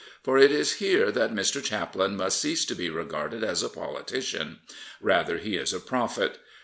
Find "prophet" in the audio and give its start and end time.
5.79-6.39